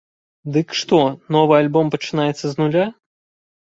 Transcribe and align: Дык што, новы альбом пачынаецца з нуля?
Дык 0.55 0.67
што, 0.79 1.01
новы 1.37 1.53
альбом 1.61 1.85
пачынаецца 1.97 2.43
з 2.47 2.53
нуля? 2.65 2.85